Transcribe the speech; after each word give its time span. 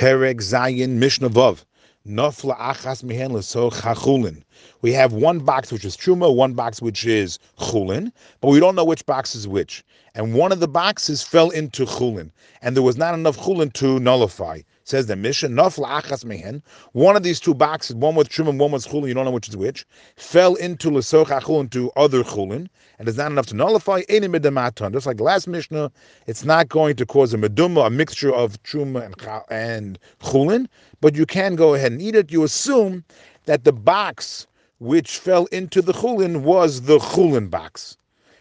Perek 0.00 0.36
Zayin 0.40 0.92
Mishnah 0.92 1.28
Vav. 1.28 1.62
Nafla 2.08 2.56
achas 2.56 3.04
mihen 3.04 3.32
l'soch 3.32 3.74
chachulin. 3.82 4.42
We 4.80 4.94
have 4.94 5.12
one 5.12 5.40
box 5.40 5.70
which 5.70 5.84
is 5.84 5.94
truma, 5.94 6.34
one 6.34 6.54
box 6.54 6.80
which 6.80 7.04
is 7.04 7.38
chulin, 7.58 8.10
but 8.40 8.48
we 8.48 8.60
don't 8.60 8.74
know 8.74 8.84
which 8.86 9.04
box 9.04 9.34
is 9.34 9.46
which. 9.46 9.84
And 10.14 10.32
one 10.32 10.52
of 10.52 10.60
the 10.60 10.68
boxes 10.68 11.22
fell 11.22 11.50
into 11.50 11.84
chulin, 11.84 12.30
and 12.62 12.74
there 12.74 12.82
was 12.82 12.96
not 12.96 13.12
enough 13.12 13.36
chulin 13.36 13.74
to 13.74 14.00
nullify. 14.00 14.62
Says 14.84 15.06
the 15.06 15.16
Mishnah, 15.16 15.48
mihen. 15.50 16.62
One 16.92 17.14
of 17.14 17.22
these 17.22 17.38
two 17.38 17.54
boxes, 17.54 17.96
one 17.96 18.14
with 18.14 18.28
truma, 18.28 18.56
one 18.56 18.72
with 18.72 18.86
chulin, 18.86 19.08
you 19.08 19.14
don't 19.14 19.26
know 19.26 19.30
which 19.30 19.48
is 19.48 19.56
which, 19.56 19.86
fell 20.16 20.54
into 20.54 20.90
l'soch 20.90 21.28
chachulin 21.28 21.70
to 21.70 21.90
other 21.96 22.24
chulin, 22.24 22.68
and 22.98 23.06
it's 23.06 23.18
not 23.18 23.30
enough 23.30 23.46
to 23.46 23.56
nullify. 23.56 24.02
Any 24.08 24.26
midamaton. 24.26 24.92
Just 24.92 25.06
like 25.06 25.18
the 25.18 25.22
last 25.22 25.46
mishnah, 25.46 25.92
it's 26.26 26.44
not 26.44 26.68
going 26.68 26.96
to 26.96 27.06
cause 27.06 27.34
a 27.34 27.36
meduma, 27.38 27.86
a 27.86 27.90
mixture 27.90 28.32
of 28.32 28.60
truma 28.62 29.04
and 29.04 29.14
and 29.50 29.98
chulin, 30.20 30.66
but 31.00 31.14
you 31.14 31.26
can 31.26 31.56
go 31.56 31.74
ahead 31.74 31.92
and 31.92 32.00
eat 32.00 32.14
it. 32.14 32.32
You 32.32 32.42
assume 32.42 33.04
that 33.44 33.64
the 33.64 33.72
box 33.72 34.46
which 34.78 35.18
fell 35.18 35.46
into 35.46 35.82
the 35.82 35.92
chulin 35.92 36.42
was 36.42 36.82
the 36.82 36.98
chulin 36.98 37.50
box. 37.50 37.98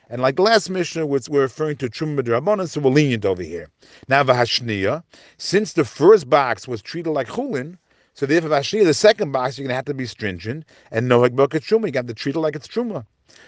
And 0.09 0.23
like 0.23 0.39
last 0.39 0.71
Mishnah, 0.71 1.05
which 1.05 1.29
we're 1.29 1.41
referring 1.41 1.77
to 1.77 1.89
Truma 1.89 2.21
Rabbanan, 2.21 2.67
so 2.67 2.81
we're 2.81 2.89
lenient 2.89 3.25
over 3.25 3.43
here. 3.43 3.69
Now, 4.07 4.23
Vahashniya, 4.23 5.03
since 5.37 5.73
the 5.73 5.85
first 5.85 6.27
box 6.27 6.67
was 6.67 6.81
treated 6.81 7.11
like 7.11 7.27
chulin, 7.27 7.77
so 8.15 8.25
therefore 8.25 8.49
Vahashniya, 8.49 8.85
the 8.85 8.93
second 8.95 9.31
box, 9.31 9.57
you're 9.57 9.65
going 9.65 9.71
to 9.71 9.75
have 9.75 9.85
to 9.85 9.93
be 9.93 10.07
stringent, 10.07 10.65
and 10.91 11.07
no 11.07 11.21
Hagbokat 11.21 11.61
Truma, 11.61 11.85
you 11.85 11.91
got 11.91 12.07
to 12.07 12.15
treat 12.15 12.35
it 12.35 12.39
like 12.39 12.55
it's 12.55 12.67
Truma. 12.67 13.05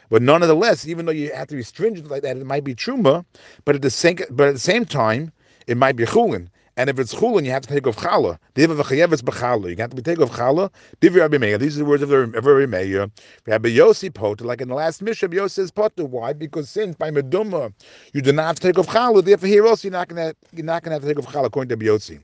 But 0.09 0.21
nonetheless, 0.21 0.87
even 0.87 1.07
though 1.07 1.11
you 1.11 1.33
have 1.33 1.47
to 1.47 1.55
be 1.55 1.63
stringent 1.63 2.09
like 2.09 2.21
that, 2.21 2.37
it 2.37 2.45
might 2.45 2.63
be 2.63 2.75
Truma, 2.75 3.25
but 3.65 3.75
at 3.75 3.81
the 3.81 3.89
same, 3.89 4.17
but 4.29 4.49
at 4.49 4.53
the 4.53 4.59
same 4.59 4.85
time, 4.85 5.31
it 5.65 5.77
might 5.77 5.95
be 5.95 6.05
chulin. 6.05 6.47
And 6.77 6.89
if 6.89 6.99
it's 6.99 7.13
chulin, 7.13 7.43
you 7.43 7.51
have 7.51 7.63
to 7.63 7.67
take 7.67 7.85
off 7.85 7.97
challah. 7.97 8.37
Diva 8.53 8.75
v'chayevetz 8.75 9.21
b'challah. 9.21 9.69
You 9.71 9.75
have 9.77 9.93
to 9.93 10.01
take 10.01 10.19
off 10.19 10.31
challah. 10.31 10.71
Diva 11.01 11.19
Rabbi 11.19 11.37
Meir. 11.37 11.57
These 11.57 11.75
are 11.75 11.79
the 11.79 11.85
words 11.85 12.01
of 12.01 12.09
the 12.09 12.27
Rabbi 12.27 12.65
Meir. 12.65 13.11
Rabbi 13.45 13.69
Yossi 13.69 14.13
potter, 14.13 14.45
like 14.45 14.61
in 14.61 14.69
the 14.69 14.75
last 14.75 15.01
Mishnah, 15.01 15.29
Yossi 15.29 15.51
says 15.51 15.71
potter. 15.71 16.05
Why? 16.05 16.31
Because 16.31 16.69
since 16.69 16.95
by 16.95 17.11
meduma 17.11 17.73
you 18.13 18.21
do 18.21 18.31
not 18.31 18.47
have 18.47 18.55
to 18.55 18.61
take 18.61 18.79
off 18.79 18.87
challah, 18.87 19.23
therefore 19.23 19.49
here 19.49 19.67
also 19.67 19.89
you're 19.89 19.93
not 19.93 20.07
gonna 20.07 20.33
you're 20.53 20.65
not 20.65 20.83
gonna 20.83 20.95
have 20.95 21.03
to 21.03 21.07
take 21.07 21.19
off 21.19 21.31
challah 21.31 21.47
according 21.47 21.69
to 21.69 21.75
Rabbi 21.75 21.97
Yossi. 21.97 22.19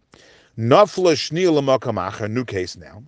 Nafla 0.57 1.51
l'makamacha. 1.51 2.31
New 2.31 2.45
case 2.45 2.77
now. 2.77 3.03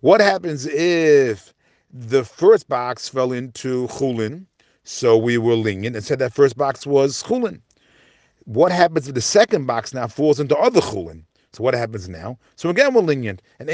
What 0.00 0.20
happens 0.20 0.66
if 0.66 1.52
the 1.92 2.24
first 2.24 2.68
box 2.68 3.08
fell 3.08 3.32
into 3.32 3.88
chulin? 3.88 4.46
So 4.84 5.18
we 5.18 5.36
were 5.36 5.56
lenient 5.56 5.96
and 5.96 6.04
said 6.04 6.20
that 6.20 6.32
first 6.32 6.56
box 6.56 6.86
was 6.86 7.24
chulin 7.24 7.60
what 8.46 8.72
happens 8.72 9.06
if 9.08 9.14
the 9.14 9.20
second 9.20 9.66
box 9.66 9.92
now 9.92 10.06
falls 10.06 10.40
into 10.40 10.56
other 10.56 10.80
chulin? 10.80 11.22
So 11.52 11.62
what 11.64 11.74
happens 11.74 12.08
now? 12.08 12.38
So 12.56 12.68
again, 12.68 12.92
we're 12.92 13.00
lenient. 13.00 13.40
And 13.58 13.70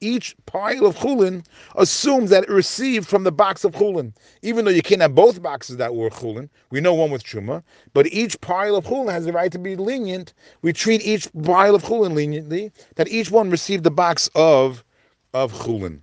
each 0.00 0.36
pile 0.46 0.86
of 0.86 0.96
chulin 0.96 1.44
assumes 1.74 2.30
that 2.30 2.44
it 2.44 2.48
received 2.48 3.06
from 3.06 3.24
the 3.24 3.32
box 3.32 3.62
of 3.62 3.72
chulin. 3.72 4.14
Even 4.40 4.64
though 4.64 4.70
you 4.70 4.80
can't 4.80 5.02
have 5.02 5.14
both 5.14 5.42
boxes 5.42 5.76
that 5.76 5.94
were 5.94 6.08
chulin, 6.08 6.48
we 6.70 6.80
know 6.80 6.94
one 6.94 7.10
with 7.10 7.22
truma, 7.22 7.62
but 7.92 8.06
each 8.06 8.40
pile 8.40 8.74
of 8.74 8.86
chulin 8.86 9.12
has 9.12 9.26
the 9.26 9.34
right 9.34 9.52
to 9.52 9.58
be 9.58 9.76
lenient. 9.76 10.32
We 10.62 10.72
treat 10.72 11.02
each 11.02 11.28
pile 11.44 11.74
of 11.74 11.82
chulin 11.82 12.14
leniently, 12.14 12.72
that 12.94 13.08
each 13.08 13.30
one 13.30 13.50
received 13.50 13.84
the 13.84 13.90
box 13.90 14.30
of, 14.34 14.82
of 15.34 15.52
chulin. 15.52 16.00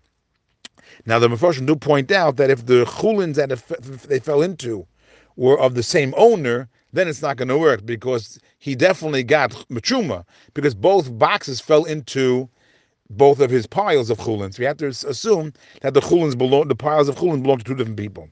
Now 1.08 1.18
the 1.18 1.30
Mepharshim 1.30 1.66
do 1.66 1.76
point 1.76 2.12
out 2.12 2.36
that 2.38 2.52
if 2.52 2.68
the 2.68 2.86
chulins 2.86 3.36
that 3.36 3.50
they 4.08 4.20
fell 4.20 4.44
into 4.44 4.86
were 5.36 5.60
of 5.60 5.74
the 5.74 5.82
same 5.82 6.14
owner, 6.16 6.70
then 6.94 7.08
it's 7.08 7.22
not 7.22 7.38
going 7.38 7.48
to 7.50 7.58
work 7.58 7.86
because 7.86 8.40
he 8.60 8.76
definitely 8.76 9.24
got 9.24 9.52
machuma 9.70 10.24
because 10.54 10.76
both 10.76 11.18
boxes 11.18 11.60
fell 11.60 11.84
into 11.84 12.48
both 13.10 13.40
of 13.40 13.50
his 13.52 13.68
piles 13.68 14.10
of 14.10 14.18
chulins. 14.20 14.58
We 14.58 14.66
have 14.66 14.78
to 14.78 14.88
assume 14.88 15.54
that 15.82 15.94
the 15.94 16.02
chulins 16.02 16.38
belong, 16.38 16.68
the 16.68 16.76
piles 16.76 17.10
of 17.10 17.16
chulin 17.16 17.42
belong 17.44 17.60
to 17.60 17.64
two 17.64 17.76
different 17.76 17.98
people. 17.98 18.30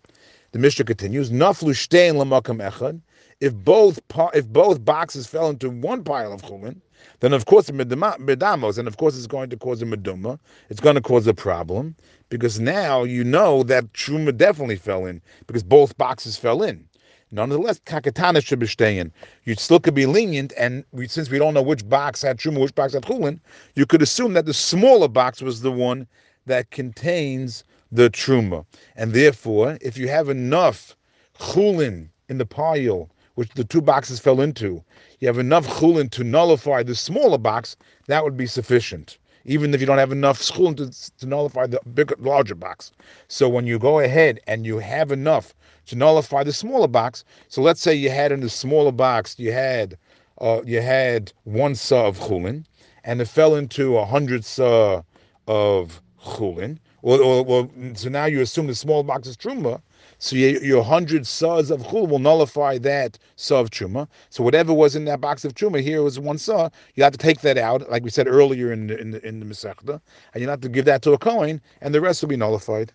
The 0.51 0.59
Mishnah 0.59 0.85
continues: 0.85 1.29
Naflu 1.31 1.73
shtein 1.73 2.15
lamakam 2.15 2.67
echad. 2.67 3.01
If 3.39 3.53
both 3.55 3.99
if 4.33 4.47
both 4.47 4.85
boxes 4.85 5.27
fell 5.27 5.49
into 5.49 5.69
one 5.69 6.03
pile 6.03 6.31
of 6.31 6.41
chulin, 6.43 6.79
then 7.21 7.33
of 7.33 7.45
course 7.45 7.67
the 7.67 7.73
medamos, 7.73 8.77
and 8.77 8.87
of 8.87 8.97
course 8.97 9.17
it's 9.17 9.27
going 9.27 9.49
to 9.49 9.57
cause 9.57 9.81
a 9.81 9.85
meduma. 9.85 10.39
It's 10.69 10.79
going 10.79 10.95
to 10.95 11.01
cause 11.01 11.25
a 11.27 11.33
problem 11.33 11.95
because 12.29 12.59
now 12.59 13.03
you 13.03 13.23
know 13.23 13.63
that 13.63 13.91
truma 13.93 14.35
definitely 14.35 14.75
fell 14.75 15.05
in 15.05 15.21
because 15.47 15.63
both 15.63 15.97
boxes 15.97 16.37
fell 16.37 16.61
in. 16.61 16.87
Nonetheless, 17.33 17.79
kakatana 17.85 18.45
should 18.45 18.59
be 18.59 18.67
staying. 18.67 19.11
You 19.45 19.55
still 19.55 19.79
could 19.79 19.93
be 19.93 20.05
lenient, 20.05 20.51
and 20.57 20.83
we, 20.91 21.07
since 21.07 21.29
we 21.29 21.39
don't 21.39 21.53
know 21.53 21.61
which 21.61 21.87
box 21.87 22.21
had 22.21 22.37
truma, 22.37 22.59
which 22.59 22.75
box 22.75 22.93
had 22.93 23.03
chulin, 23.03 23.39
you 23.75 23.85
could 23.85 24.01
assume 24.01 24.33
that 24.33 24.45
the 24.45 24.53
smaller 24.53 25.07
box 25.07 25.41
was 25.41 25.61
the 25.61 25.71
one 25.71 26.07
that 26.45 26.71
contains 26.71 27.63
the 27.89 28.09
truma, 28.09 28.65
and 28.97 29.13
therefore, 29.13 29.77
if 29.81 29.97
you 29.97 30.09
have 30.09 30.27
enough 30.27 30.97
chulin 31.39 32.09
in 32.27 32.37
the 32.37 32.45
pile, 32.45 33.09
which 33.35 33.49
the 33.53 33.63
two 33.63 33.81
boxes 33.81 34.19
fell 34.19 34.41
into, 34.41 34.83
you 35.19 35.27
have 35.27 35.39
enough 35.39 35.65
chulin 35.79 36.09
to 36.11 36.25
nullify 36.25 36.83
the 36.83 36.95
smaller 36.95 37.37
box, 37.37 37.77
that 38.07 38.23
would 38.23 38.35
be 38.35 38.45
sufficient 38.45 39.17
even 39.45 39.73
if 39.73 39.81
you 39.81 39.87
don't 39.87 39.97
have 39.97 40.11
enough 40.11 40.41
chulin 40.41 40.75
to, 40.77 41.17
to 41.17 41.25
nullify 41.25 41.67
the 41.67 41.79
bigger, 41.93 42.15
larger 42.19 42.55
box. 42.55 42.91
So 43.27 43.49
when 43.49 43.65
you 43.67 43.79
go 43.79 43.99
ahead 43.99 44.39
and 44.47 44.65
you 44.65 44.79
have 44.79 45.11
enough 45.11 45.53
to 45.87 45.95
nullify 45.95 46.43
the 46.43 46.53
smaller 46.53 46.87
box. 46.87 47.23
So 47.49 47.61
let's 47.61 47.81
say 47.81 47.93
you 47.93 48.09
had 48.09 48.31
in 48.31 48.41
the 48.41 48.49
smaller 48.49 48.91
box, 48.91 49.37
you 49.37 49.51
had 49.51 49.97
uh, 50.39 50.61
you 50.65 50.81
had 50.81 51.31
one 51.43 51.75
saw 51.75 52.07
of 52.07 52.17
chulin, 52.17 52.65
and 53.03 53.21
it 53.21 53.27
fell 53.27 53.55
into 53.55 53.97
a 53.97 54.05
hundred 54.05 54.45
saw 54.45 55.03
of 55.47 56.01
chulin. 56.23 56.79
Or, 57.03 57.69
so 57.95 58.09
now 58.09 58.25
you 58.25 58.41
assume 58.41 58.67
the 58.67 58.75
small 58.75 59.03
box 59.03 59.27
is 59.27 59.37
truma. 59.37 59.81
So 60.19 60.35
your, 60.35 60.63
your 60.63 60.83
hundred 60.83 61.25
saws 61.25 61.71
of 61.71 61.81
chul 61.81 62.07
will 62.07 62.19
nullify 62.19 62.77
that 62.79 63.17
saw 63.37 63.59
of 63.59 63.71
truma. 63.71 64.07
So 64.29 64.43
whatever 64.43 64.73
was 64.73 64.95
in 64.95 65.05
that 65.05 65.19
box 65.21 65.43
of 65.45 65.55
truma, 65.55 65.81
here 65.81 66.03
was 66.03 66.19
one 66.19 66.37
saw. 66.37 66.69
You 66.95 67.03
have 67.03 67.13
to 67.13 67.17
take 67.17 67.41
that 67.41 67.57
out, 67.57 67.89
like 67.89 68.03
we 68.03 68.11
said 68.11 68.27
earlier 68.27 68.71
in 68.71 68.87
the 68.87 68.99
in 68.99 69.11
the, 69.11 69.27
in 69.27 69.39
the 69.39 69.45
Masechta, 69.45 69.99
and 70.33 70.43
you 70.43 70.49
have 70.49 70.61
to 70.61 70.69
give 70.69 70.85
that 70.85 71.01
to 71.03 71.13
a 71.13 71.17
kohen, 71.17 71.61
and 71.81 71.93
the 71.93 72.01
rest 72.01 72.21
will 72.21 72.29
be 72.29 72.37
nullified. 72.37 72.93